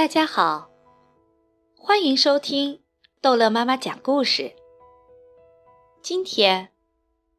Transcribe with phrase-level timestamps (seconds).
[0.00, 0.70] 大家好，
[1.76, 2.80] 欢迎收听
[3.20, 4.54] 逗乐妈妈讲故事。
[6.00, 6.70] 今天，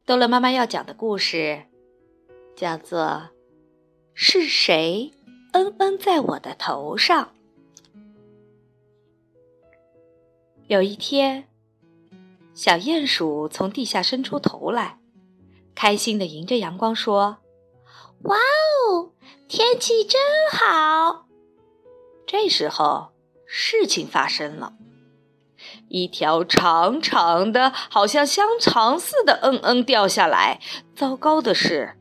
[0.05, 1.65] 逗乐妈妈要讲的故事
[2.55, 2.99] 叫做
[4.13, 5.11] 《是谁
[5.53, 7.33] 嗯嗯在我的头上》。
[10.67, 11.47] 有一天，
[12.53, 14.99] 小鼹鼠从地下伸出头来，
[15.73, 17.39] 开心的迎着阳光说
[18.25, 19.13] ：“哇哦，
[19.47, 20.21] 天气真
[20.51, 21.25] 好！”
[22.31, 23.11] 这时候，
[23.45, 24.71] 事情发生了，
[25.89, 30.61] 一条长长的、好像香肠似的“嗯嗯”掉下来。
[30.95, 31.97] 糟糕的是，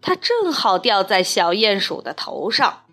[0.00, 2.86] 它正好掉在小鼹鼠的头上。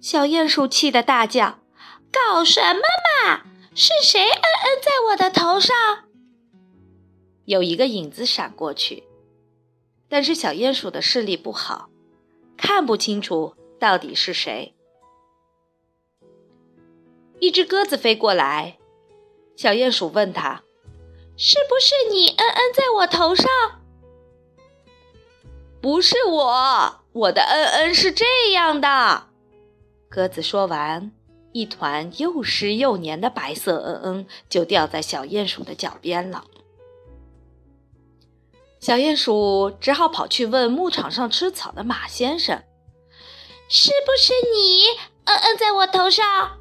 [0.00, 1.60] 小鼹鼠气得大叫
[2.10, 2.80] ：“搞什么
[3.28, 3.42] 嘛！
[3.72, 5.76] 是谁嗯嗯在我的头上？”
[7.46, 9.04] 有一个影子闪过去，
[10.08, 11.88] 但是小鼹鼠的视力不好，
[12.56, 14.74] 看不清楚到底是谁。
[17.40, 18.78] 一只鸽子飞过来，
[19.56, 20.62] 小鼹鼠问他
[21.36, 23.46] ：“是不是你嗯嗯在我头上
[25.80, 29.28] ？”“不是我，我的嗯嗯是这样的。”
[30.10, 31.12] 鸽子说完，
[31.52, 36.44] 一团又湿又黏的白色嗯嗯就掉在小鼹鼠的脚边了。
[38.80, 42.62] 小鼹鼠只好跑去问牧场上吃草的马先生
[43.68, 44.84] ：“是不是你
[45.24, 46.58] 嗯嗯在我头上？”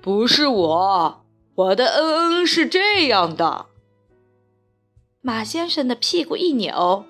[0.00, 3.66] 不是我，我的嗯嗯是这样的。
[5.20, 7.04] 马先生的屁股一扭，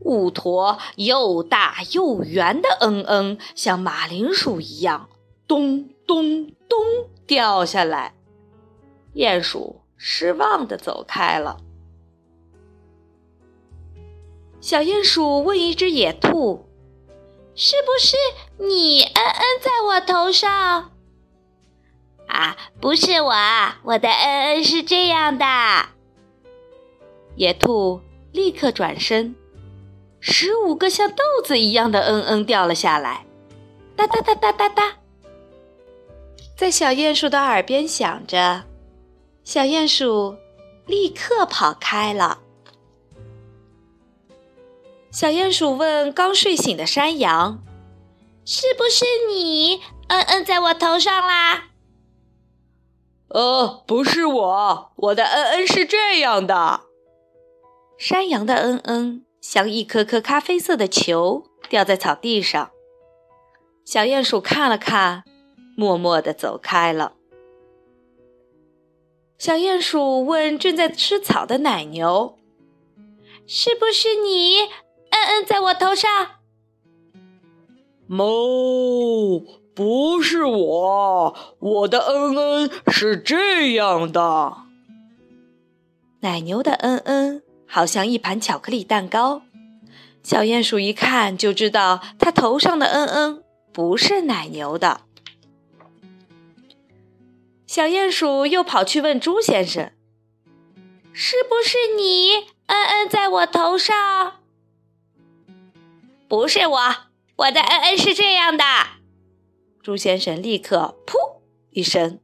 [0.00, 5.08] 五坨又大又圆的嗯嗯，像马铃薯一样，
[5.46, 6.78] 咚咚咚
[7.26, 8.14] 掉下来。
[9.14, 11.58] 鼹鼠失望的走开了。
[14.60, 16.64] 小鼹鼠问一只野兔
[17.54, 18.16] ：“是不是
[18.58, 20.90] 你嗯嗯在我头上？”
[22.80, 23.32] 不是我，
[23.82, 25.44] 我的嗯嗯是这样的。
[27.36, 28.00] 野兔
[28.32, 29.34] 立刻转身，
[30.20, 33.26] 十五个像豆子一样的嗯嗯掉了下来，
[33.96, 34.96] 哒哒哒哒哒哒，
[36.56, 38.64] 在小鼹鼠的耳边响着。
[39.42, 40.36] 小鼹鼠
[40.86, 42.38] 立刻跑开了。
[45.10, 47.62] 小鼹鼠问刚睡醒的山羊
[48.46, 51.64] ：“是不是你嗯嗯在我头上啦？”
[53.28, 56.82] 呃，不是我，我的嗯嗯是这样的。
[57.98, 62.70] 山羊的嗯嗯像一颗颗咖啡色的球掉在草地上。
[63.84, 65.24] 小鼹鼠看了看，
[65.76, 67.14] 默默地走开了。
[69.36, 72.38] 小鼹鼠问正在吃草的奶牛
[73.46, 74.60] ：“是不是你
[75.10, 76.10] 嗯嗯在我头上？”
[78.08, 79.63] 哞。
[79.74, 84.58] 不是我，我的嗯嗯是这样的。
[86.20, 89.42] 奶牛的嗯嗯好像一盘巧克力蛋糕。
[90.22, 93.42] 小鼹鼠一看就知道，它头上的嗯嗯
[93.72, 95.00] 不是奶牛的。
[97.66, 99.90] 小鼹鼠又跑去问猪先生
[101.12, 104.34] ：“是不是你嗯嗯在我头上
[106.28, 106.94] ？”“不是我，
[107.36, 108.64] 我的嗯嗯是这样的。”
[109.84, 111.12] 猪先生立刻“噗”
[111.68, 112.18] 一声，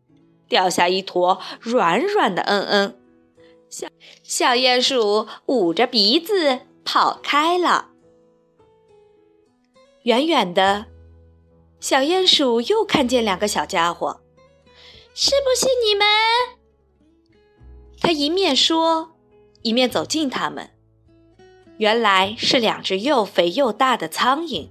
[0.48, 2.98] 掉下一坨软软的嗯嗯。
[3.68, 3.86] 小
[4.22, 7.90] 小鼹鼠捂着鼻子跑开了。
[10.04, 10.86] 远远的，
[11.80, 14.22] 小鼹鼠又看见两个小家伙
[15.12, 16.06] ，“是不是你们？”
[18.00, 19.10] 他一面说，
[19.60, 20.70] 一面走近他们。
[21.76, 24.70] 原来是两只又肥又大的苍蝇。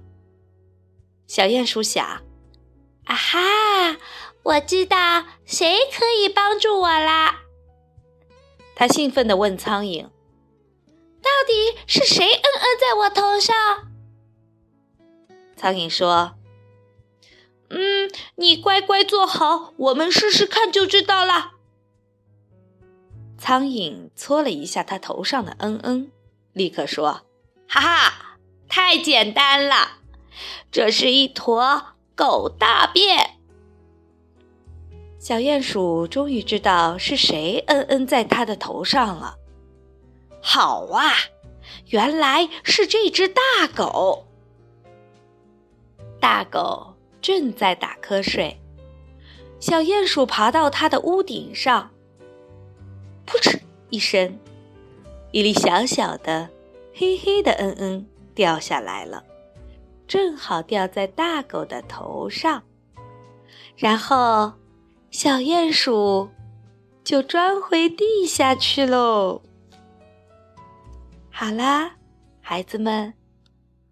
[1.28, 2.22] 小鼹鼠想。
[3.10, 3.96] 啊哈！
[4.44, 7.40] 我知道谁可以帮助我啦！
[8.76, 10.04] 他兴奋地问苍蝇
[11.20, 13.56] ：“到底是谁嗯嗯在我头上？”
[15.58, 16.36] 苍蝇说
[17.70, 21.54] ：“嗯，你乖乖坐好，我们试试看就知道了。”
[23.36, 26.12] 苍蝇搓了一下他头上的嗯嗯，
[26.52, 27.22] 立刻说
[27.66, 29.98] ：“哈哈，太简单了，
[30.70, 33.38] 这是一坨。”狗大便，
[35.18, 39.36] 小鼹鼠终于知道是谁嗯嗯在它的头上了。
[40.42, 41.14] 好啊，
[41.86, 43.40] 原来是这只大
[43.74, 44.26] 狗。
[46.20, 48.60] 大狗正在打瞌睡，
[49.58, 51.90] 小鼹鼠爬到它的屋顶上，
[53.24, 53.58] 扑哧
[53.88, 54.38] 一声，
[55.30, 56.50] 一粒小小的、
[56.94, 59.24] 黑黑的嗯嗯掉下来了。
[60.10, 62.64] 正好掉在大狗的头上。
[63.76, 64.52] 然后
[65.12, 66.28] 小鼹鼠
[67.04, 69.40] 就钻回地下去喽。
[71.30, 71.92] 好啦，
[72.40, 73.14] 孩子们，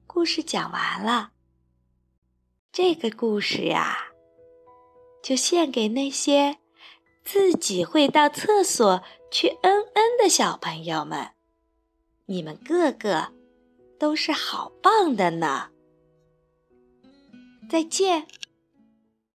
[0.08, 1.30] 故事讲完了。
[2.72, 3.96] 这个故事呀，
[5.22, 6.58] 就献给那些
[7.22, 11.30] 自己会到厕所去嗯嗯的小朋友们。
[12.26, 13.28] 你们个个
[14.00, 15.70] 都是好棒的呢！
[17.68, 18.26] 再见。